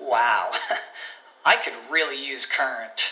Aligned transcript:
Wow, 0.00 0.52
I 1.44 1.56
could 1.56 1.74
really 1.90 2.24
use 2.24 2.46
Current. 2.46 3.02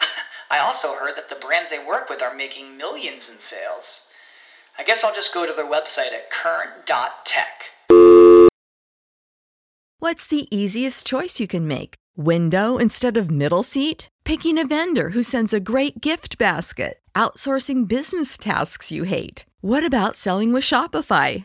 I 0.50 0.58
also 0.58 0.94
heard 0.94 1.16
that 1.16 1.28
the 1.28 1.34
brands 1.34 1.70
they 1.70 1.84
work 1.84 2.08
with 2.08 2.22
are 2.22 2.34
making 2.34 2.76
millions 2.76 3.28
in 3.28 3.40
sales. 3.40 4.06
I 4.78 4.84
guess 4.84 5.04
I'll 5.04 5.14
just 5.14 5.34
go 5.34 5.46
to 5.46 5.52
their 5.52 5.64
website 5.64 6.12
at 6.12 6.30
current.tech. 6.30 7.70
What's 9.98 10.26
the 10.26 10.54
easiest 10.54 11.06
choice 11.06 11.40
you 11.40 11.46
can 11.46 11.66
make? 11.66 11.94
Window 12.16 12.76
instead 12.76 13.16
of 13.16 13.30
middle 13.30 13.62
seat? 13.62 14.08
Picking 14.24 14.58
a 14.58 14.66
vendor 14.66 15.10
who 15.10 15.22
sends 15.22 15.52
a 15.52 15.60
great 15.60 16.00
gift 16.00 16.38
basket? 16.38 16.98
Outsourcing 17.14 17.88
business 17.88 18.36
tasks 18.36 18.92
you 18.92 19.04
hate? 19.04 19.44
What 19.60 19.84
about 19.84 20.16
selling 20.16 20.52
with 20.52 20.62
Shopify? 20.64 21.44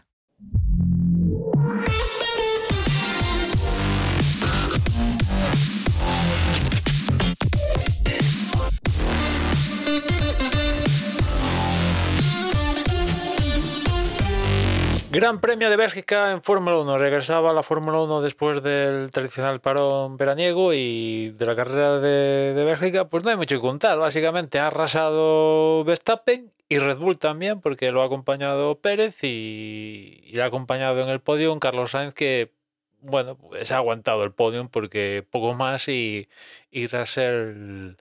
Gran 15.11 15.41
Premio 15.41 15.69
de 15.69 15.75
Bélgica 15.75 16.31
en 16.31 16.41
Fórmula 16.41 16.77
1. 16.77 16.97
Regresaba 16.97 17.51
la 17.51 17.63
Fórmula 17.63 17.99
1 17.99 18.21
después 18.21 18.63
del 18.63 19.09
tradicional 19.09 19.59
parón 19.59 20.15
veraniego 20.15 20.73
y 20.73 21.31
de 21.31 21.45
la 21.45 21.53
carrera 21.53 21.99
de, 21.99 22.53
Bélgica, 22.63 23.09
pues 23.09 23.21
no 23.25 23.29
hay 23.29 23.35
mucho 23.35 23.57
que 23.57 23.61
contar. 23.61 23.99
Básicamente 23.99 24.57
ha 24.57 24.67
arrasado 24.67 25.83
Verstappen 25.83 26.53
y 26.69 26.79
Red 26.79 26.97
Bull 26.97 27.17
también, 27.17 27.59
porque 27.59 27.91
lo 27.91 28.01
ha 28.01 28.05
acompañado 28.05 28.79
Pérez 28.79 29.21
y, 29.25 30.21
y 30.27 30.31
lo 30.31 30.43
ha 30.43 30.45
acompañado 30.45 31.01
en 31.01 31.09
el 31.09 31.19
podio 31.19 31.59
Carlos 31.59 31.91
Sainz, 31.91 32.13
que, 32.13 32.53
bueno, 33.01 33.35
pues 33.35 33.69
ha 33.73 33.77
aguantado 33.77 34.23
el 34.23 34.31
podio 34.31 34.69
porque 34.69 35.27
poco 35.29 35.53
más 35.55 35.89
y, 35.89 36.29
y 36.71 36.87
Russell 36.87 37.97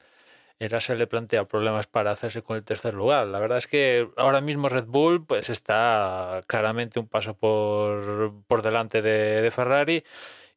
se 0.81 0.95
le 0.95 1.07
plantea 1.07 1.47
problemas 1.47 1.87
para 1.87 2.11
hacerse 2.11 2.43
con 2.43 2.57
el 2.57 2.65
tercer 2.65 2.95
lugar. 2.95 3.27
La 3.27 3.39
verdad 3.39 3.59
es 3.59 3.67
que 3.67 4.09
ahora 4.17 4.41
mismo 4.41 4.69
Red 4.69 4.87
Bull 4.87 5.25
pues 5.25 5.49
está 5.49 6.43
claramente 6.47 7.01
un 7.01 7.09
paso 7.09 7.35
por, 7.35 8.35
por 8.47 8.63
delante 8.63 9.01
de, 9.01 9.41
de 9.41 9.51
Ferrari. 9.51 10.05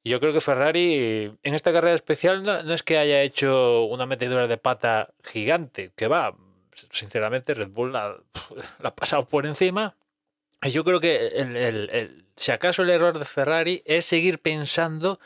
Y 0.04 0.10
yo 0.10 0.20
creo 0.20 0.34
que 0.34 0.42
Ferrari 0.42 1.34
en 1.42 1.54
esta 1.54 1.72
carrera 1.72 1.96
especial 1.96 2.44
no, 2.44 2.64
no, 2.64 2.74
es 2.74 2.84
que 2.84 2.98
haya 2.98 3.22
hecho 3.22 3.86
una 3.86 4.06
metedura 4.06 4.48
de 4.48 4.58
pata 4.58 5.14
gigante, 5.24 5.92
que 5.96 6.08
va, 6.08 6.36
sinceramente 6.90 7.54
Red 7.54 7.70
Bull 7.70 7.94
la, 7.94 8.18
la 8.80 8.90
ha 8.90 8.96
pasado 8.96 9.26
por 9.26 9.46
encima. 9.46 9.96
Y 10.62 10.70
yo 10.72 10.84
creo 10.84 11.00
que 11.00 11.28
el, 11.28 11.56
el, 11.56 11.90
el, 11.92 12.26
si 12.36 12.52
acaso 12.52 12.84
el 12.84 12.90
error 12.90 13.18
de 13.18 13.26
Ferrari 13.26 13.82
es 13.86 14.06
seguir 14.06 14.40
pensando 14.40 15.20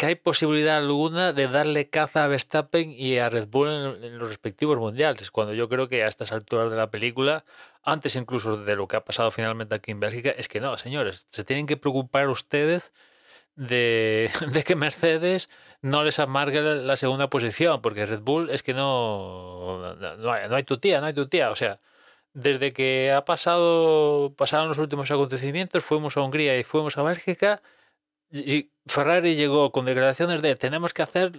que 0.00 0.06
hay 0.06 0.14
posibilidad 0.14 0.78
alguna 0.78 1.34
de 1.34 1.46
darle 1.46 1.90
caza 1.90 2.24
a 2.24 2.26
Verstappen 2.26 2.90
y 2.90 3.18
a 3.18 3.28
Red 3.28 3.48
Bull 3.48 3.68
en, 3.68 4.04
en, 4.04 4.18
los 4.18 4.30
respectivos 4.30 4.78
mundiales, 4.78 5.30
cuando 5.30 5.52
yo 5.52 5.68
creo 5.68 5.90
que 5.90 6.02
a 6.02 6.08
estas 6.08 6.32
alturas 6.32 6.70
de 6.70 6.76
la 6.78 6.90
película, 6.90 7.44
antes 7.82 8.16
incluso 8.16 8.56
de 8.56 8.76
lo 8.76 8.88
que 8.88 8.96
ha 8.96 9.04
pasado 9.04 9.30
finalmente 9.30 9.74
aquí 9.74 9.90
en 9.90 10.00
Bélgica, 10.00 10.30
es 10.30 10.48
que 10.48 10.58
no, 10.58 10.78
señores, 10.78 11.26
se 11.28 11.44
tienen 11.44 11.66
que 11.66 11.76
preocupar 11.76 12.30
ustedes 12.30 12.94
de, 13.56 14.30
de 14.54 14.64
que 14.64 14.74
Mercedes 14.74 15.50
no 15.82 16.02
les 16.02 16.18
amargue 16.18 16.62
la, 16.62 16.96
segunda 16.96 17.28
posición, 17.28 17.82
porque 17.82 18.06
Red 18.06 18.22
Bull 18.22 18.48
es 18.48 18.62
que 18.62 18.72
no, 18.72 19.96
no, 19.96 20.32
hay, 20.32 20.48
no 20.48 20.56
hay 20.56 20.62
tu 20.62 20.78
tía, 20.78 21.02
no 21.02 21.08
hay 21.08 21.14
tu 21.14 21.28
tía, 21.28 21.50
o 21.50 21.54
sea, 21.54 21.78
desde 22.32 22.72
que 22.72 23.12
ha 23.12 23.26
pasado, 23.26 24.32
pasaron 24.34 24.68
los 24.68 24.78
últimos 24.78 25.10
acontecimientos, 25.10 25.84
fuimos 25.84 26.16
a 26.16 26.22
Hungría 26.22 26.58
y 26.58 26.64
fuimos 26.64 26.96
a 26.96 27.02
Bélgica, 27.02 27.60
y 28.30 28.70
Ferrari 28.86 29.36
llegó 29.36 29.72
con 29.72 29.86
declaraciones 29.86 30.42
de 30.42 30.54
tenemos 30.56 30.94
que 30.94 31.02
hacer 31.02 31.32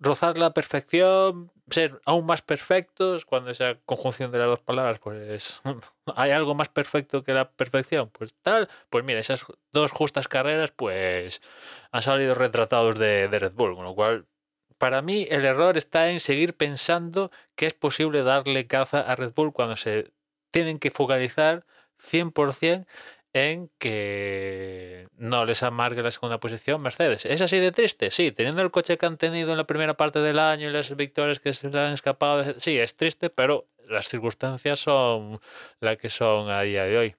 rozar 0.00 0.38
la 0.38 0.54
perfección, 0.54 1.52
ser 1.68 2.00
aún 2.06 2.24
más 2.24 2.40
perfectos, 2.40 3.26
cuando 3.26 3.50
esa 3.50 3.76
conjunción 3.84 4.32
de 4.32 4.38
las 4.38 4.48
dos 4.48 4.60
palabras, 4.60 4.98
pues 4.98 5.60
hay 6.16 6.30
algo 6.30 6.54
más 6.54 6.68
perfecto 6.70 7.22
que 7.22 7.34
la 7.34 7.50
perfección, 7.50 8.08
pues 8.10 8.34
tal, 8.42 8.68
pues 8.88 9.04
mira, 9.04 9.20
esas 9.20 9.44
dos 9.72 9.92
justas 9.92 10.26
carreras, 10.26 10.72
pues 10.72 11.42
han 11.92 12.02
salido 12.02 12.34
retratados 12.34 12.98
de, 12.98 13.28
de 13.28 13.38
Red 13.38 13.54
Bull, 13.54 13.76
con 13.76 13.84
lo 13.84 13.94
cual, 13.94 14.26
para 14.78 15.02
mí 15.02 15.26
el 15.28 15.44
error 15.44 15.76
está 15.76 16.10
en 16.10 16.20
seguir 16.20 16.56
pensando 16.56 17.30
que 17.54 17.66
es 17.66 17.74
posible 17.74 18.22
darle 18.22 18.66
caza 18.66 19.00
a 19.00 19.14
Red 19.14 19.34
Bull 19.34 19.52
cuando 19.52 19.76
se 19.76 20.10
tienen 20.50 20.78
que 20.78 20.90
focalizar 20.90 21.66
100% 22.00 22.86
en 23.32 23.70
que 23.78 25.08
no 25.16 25.44
les 25.44 25.62
amargue 25.62 26.02
la 26.02 26.10
segunda 26.10 26.40
posición 26.40 26.82
Mercedes. 26.82 27.24
¿Es 27.26 27.40
así 27.40 27.58
de 27.58 27.72
triste? 27.72 28.10
Sí, 28.10 28.32
teniendo 28.32 28.62
el 28.62 28.70
coche 28.70 28.98
que 28.98 29.06
han 29.06 29.16
tenido 29.16 29.52
en 29.52 29.58
la 29.58 29.66
primera 29.66 29.94
parte 29.94 30.18
del 30.20 30.38
año 30.38 30.68
y 30.68 30.72
las 30.72 30.94
victorias 30.96 31.38
que 31.38 31.52
se 31.52 31.66
han 31.68 31.92
escapado, 31.92 32.54
sí, 32.58 32.78
es 32.78 32.96
triste, 32.96 33.30
pero 33.30 33.68
las 33.88 34.08
circunstancias 34.08 34.80
son 34.80 35.40
las 35.80 35.96
que 35.98 36.10
son 36.10 36.50
a 36.50 36.62
día 36.62 36.84
de 36.84 36.98
hoy. 36.98 37.16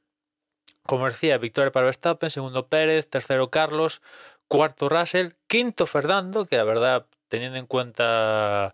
Como 0.83 1.05
decía, 1.05 1.37
victoria 1.37 1.71
para 1.71 1.85
Verstappen, 1.85 2.29
segundo 2.29 2.67
Pérez, 2.67 3.09
tercero 3.09 3.49
Carlos, 3.49 4.01
cuarto 4.47 4.89
Russell, 4.89 5.33
quinto 5.47 5.85
Fernando, 5.85 6.45
que 6.45 6.57
la 6.57 6.63
verdad, 6.63 7.05
teniendo 7.29 7.57
en 7.57 7.67
cuenta 7.67 8.73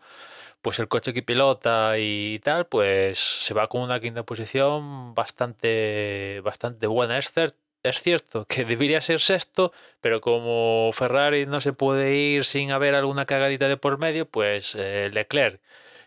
pues 0.67 0.79
el 0.79 0.89
coche 0.89 1.13
que 1.13 1.23
pilota 1.23 1.94
y 1.97 2.39
tal, 2.39 2.67
pues 2.67 3.17
se 3.19 3.53
va 3.53 3.69
con 3.69 3.83
una 3.83 4.01
quinta 4.01 4.23
posición 4.23 5.16
bastante, 5.16 6.41
bastante 6.44 6.88
buena. 6.88 7.17
Es, 7.17 7.31
es 7.83 8.01
cierto 8.01 8.44
que 8.44 8.66
debería 8.73 9.00
ser 9.00 9.22
sexto, 9.22 9.72
pero 10.01 10.19
como 10.19 10.89
Ferrari 10.92 11.45
no 11.45 11.62
se 11.62 11.71
puede 11.71 12.18
ir 12.18 12.44
sin 12.44 12.71
haber 12.71 12.95
alguna 12.95 13.25
cagadita 13.25 13.69
de 13.69 13.77
por 13.77 13.97
medio, 13.97 14.25
pues 14.30 14.75
eh, 14.77 15.09
Leclerc, 15.13 15.62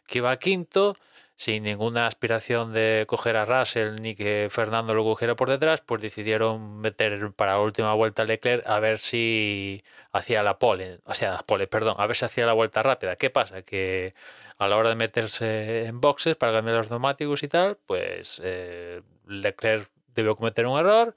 que 0.07 0.21
va 0.21 0.39
quinto, 0.39 0.95
sin 1.37 1.63
ninguna 1.63 2.07
aspiración 2.07 2.75
de 2.75 3.07
coger 3.09 3.37
a 3.39 3.47
Russell 3.47 3.95
ni 4.03 4.15
que 4.15 4.49
Fernando 4.51 4.95
lo 4.95 5.05
cogiera 5.05 5.37
por 5.37 5.49
detrás, 5.49 5.81
pues 5.81 6.03
decidieron 6.03 6.81
meter 6.81 7.33
para 7.33 7.53
la 7.53 7.61
última 7.61 7.95
vuelta 7.95 8.25
Leclerc 8.25 8.67
a 8.67 8.79
ver 8.79 8.99
si 8.99 9.83
hacía 10.13 10.43
la 10.43 10.59
pole, 10.59 10.99
o 11.07 11.15
sea, 11.15 11.33
la 11.33 11.39
pole, 11.39 11.67
perdón, 11.67 11.95
a 11.97 12.07
ver 12.07 12.17
si 12.17 12.27
hacía 12.27 12.45
la 12.45 12.53
vuelta 12.53 12.83
rápida. 12.83 13.17
¿Qué 13.17 13.31
pasa? 13.31 13.63
Que 13.63 14.13
a 14.61 14.69
la 14.69 14.77
hora 14.77 14.91
de 14.91 14.95
meterse 14.95 15.87
en 15.87 16.03
boxes 16.03 16.37
para 16.37 16.53
cambiar 16.53 16.77
los 16.77 16.91
neumáticos 16.91 17.43
y 17.43 17.49
tal, 17.49 17.79
pues 17.87 18.43
eh, 18.45 19.01
Leclerc 19.27 19.91
debió 20.09 20.37
cometer 20.37 20.67
un 20.67 20.79
error 20.79 21.15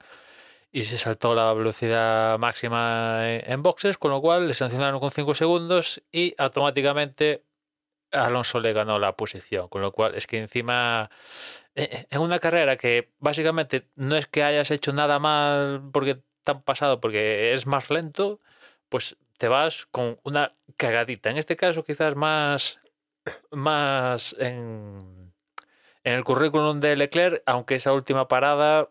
y 0.72 0.84
se 0.84 0.96
saltó 0.96 1.34
la 1.34 1.52
velocidad 1.52 2.38
máxima 2.38 3.18
en, 3.22 3.62
boxes, 3.62 3.98
con 3.98 4.12
lo 4.12 4.22
cual 4.22 4.48
le 4.48 4.54
sancionaron 4.54 4.98
con 4.98 5.10
5 5.10 5.34
segundos 5.34 6.02
y 6.10 6.34
automáticamente 6.38 7.44
Alonso 8.12 8.60
le 8.60 8.72
ganó 8.72 8.98
la 8.98 9.14
posición, 9.14 9.68
con 9.68 9.82
lo 9.82 9.92
cual 9.92 10.14
es 10.14 10.26
que 10.26 10.38
encima 10.38 11.10
en 11.74 12.20
una 12.20 12.38
carrera 12.38 12.78
que 12.78 13.12
básicamente 13.18 13.90
no 13.94 14.16
es 14.16 14.26
que 14.26 14.42
hayas 14.42 14.70
hecho 14.70 14.94
nada 14.94 15.18
mal 15.18 15.82
porque 15.92 16.22
tan 16.44 16.62
pasado 16.62 16.98
porque 16.98 17.52
es 17.52 17.66
más 17.66 17.90
lento, 17.90 18.38
pues 18.88 19.18
te 19.36 19.48
vas 19.48 19.86
con 19.90 20.18
una 20.22 20.54
cagadita. 20.78 21.28
En 21.28 21.36
este 21.36 21.56
caso, 21.56 21.84
quizás 21.84 22.16
más, 22.16 22.80
más 23.50 24.36
en, 24.38 25.32
el 26.02 26.24
currículum 26.24 26.80
de 26.80 26.96
Leclerc, 26.96 27.42
aunque 27.46 27.76
esa 27.76 27.92
última 27.92 28.28
parada, 28.28 28.90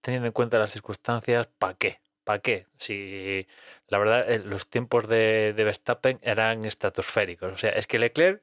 teniendo 0.00 0.26
en 0.26 0.32
cuenta 0.32 0.58
las 0.58 0.72
circunstancias, 0.72 1.48
¿para 1.58 1.74
qué? 1.74 2.00
¿Para 2.24 2.38
qué? 2.38 2.66
Si 2.76 3.46
la 3.88 3.98
verdad 3.98 4.30
eh, 4.30 4.38
los 4.38 4.68
tiempos 4.68 5.08
de, 5.08 5.52
de 5.54 5.64
Verstappen 5.64 6.18
eran 6.22 6.64
estratosféricos. 6.64 7.52
O 7.52 7.56
sea, 7.56 7.70
es 7.70 7.86
que 7.86 7.98
Leclerc 7.98 8.42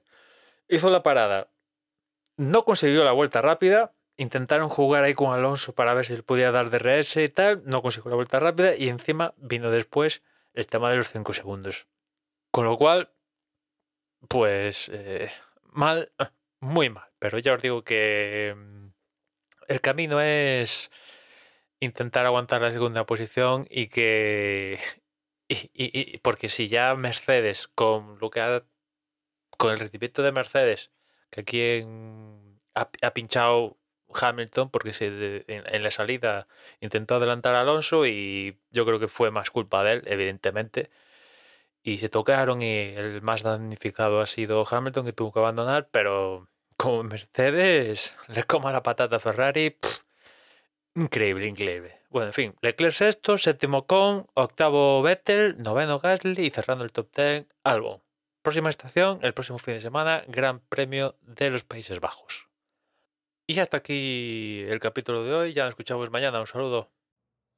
hizo 0.68 0.90
la 0.90 1.04
parada, 1.04 1.50
no 2.36 2.66
consiguió 2.66 3.04
la 3.04 3.12
vuelta 3.12 3.42
rápida, 3.42 3.94
intentaron 4.18 4.70
jugar 4.70 5.04
ahí 5.04 5.14
con 5.14 5.34
Alonso 5.34 5.74
para 5.74 5.94
ver 5.94 6.06
si 6.06 6.14
él 6.14 6.24
podía 6.24 6.52
dar 6.52 6.70
DRS 6.70 7.18
y 7.18 7.30
tal, 7.30 7.62
no 7.66 7.82
consiguió 7.82 8.10
la 8.10 8.16
vuelta 8.16 8.40
rápida 8.40 8.76
y 8.76 8.90
encima 8.90 9.34
vino 9.38 9.72
después 9.72 10.22
el 10.54 10.66
tema 10.68 10.90
de 10.90 10.98
los 10.98 11.12
5 11.12 11.34
segundos. 11.34 11.88
Con 12.52 12.66
lo 12.66 12.78
cual, 12.78 13.12
pues 14.28 14.90
eh, 14.94 15.30
mal, 15.64 16.12
muy 16.60 16.90
mal, 16.90 17.08
pero 17.20 17.40
ya 17.40 17.54
os 17.54 17.62
digo 17.62 17.84
que 17.84 18.56
mm, 18.56 18.88
el 19.68 19.82
camino 19.82 20.22
es 20.22 20.92
intentar 21.80 22.26
aguantar 22.26 22.62
la 22.62 22.72
segunda 22.72 23.06
posición 23.06 23.68
y 23.70 23.88
que 23.88 24.80
y, 25.48 25.70
y, 25.74 26.18
porque 26.20 26.50
si 26.50 26.68
ya 26.70 26.96
Mercedes 26.96 27.68
con 27.68 28.20
lo 28.20 28.30
que 28.30 28.42
ha 28.42 28.64
con 29.58 29.72
el 29.72 29.80
rendimiento 29.80 30.24
de 30.24 30.32
Mercedes 30.32 30.92
que 31.30 31.42
aquí 31.42 31.62
ha, 32.76 32.90
ha, 33.02 33.14
pinchado 33.14 33.78
Hamilton 34.14 34.70
porque 34.70 34.94
se, 34.94 35.08
en, 35.48 35.64
en, 35.74 35.84
la 35.84 35.92
salida 35.92 36.48
intentó 36.82 37.16
adelantar 37.16 37.56
a 37.56 37.62
Alonso 37.62 38.06
y 38.06 38.58
yo 38.72 38.86
creo 38.86 39.00
que 39.00 39.08
fue 39.08 39.32
más 39.32 39.52
culpa 39.52 39.84
de 39.84 39.94
él, 39.94 40.04
evidentemente. 40.06 40.90
Y 41.88 42.00
se 42.00 42.10
tocaron 42.10 42.62
y 42.62 42.96
el 42.98 43.22
más 43.22 43.44
damnificado 43.44 44.20
ha 44.20 44.26
sido 44.26 44.66
Hamilton 44.70 45.06
que 45.06 45.14
tuvo 45.14 45.32
que 45.32 45.40
abandonar, 45.40 45.88
pero 45.90 46.50
como 46.76 47.02
Mercedes 47.04 48.18
le 48.28 48.44
coma 48.44 48.74
la 48.74 48.84
patata 48.84 49.16
a 49.16 49.20
Ferrari, 49.22 49.78
increíble, 50.96 51.48
increíble. 51.48 52.02
Bueno, 52.10 52.28
en 52.28 52.34
fin, 52.34 52.56
Leclerc 52.60 52.94
sexto, 52.94 53.38
séptimo 53.38 53.88
con, 53.88 54.28
octavo 54.34 55.02
Vettel, 55.02 55.64
noveno 55.64 56.00
Gasly 56.00 56.48
y 56.48 56.50
cerrando 56.50 56.84
el 56.84 56.92
top 56.92 57.10
ten 57.10 57.48
Albon. 57.64 58.02
Próxima 58.42 58.70
estación, 58.70 59.20
el 59.22 59.34
próximo 59.34 59.58
fin 59.58 59.76
de 59.76 59.80
semana, 59.80 60.26
Gran 60.28 60.60
Premio 60.60 61.16
de 61.22 61.52
los 61.52 61.64
Países 61.64 62.02
Bajos. 62.02 62.50
Y 63.48 63.62
hasta 63.62 63.78
aquí 63.78 64.66
el 64.68 64.82
capítulo 64.82 65.24
de 65.24 65.34
hoy. 65.34 65.54
Ya 65.54 65.64
nos 65.64 65.70
escuchamos 65.70 66.12
mañana. 66.12 66.42
Un 66.42 66.48
saludo. 66.48 66.92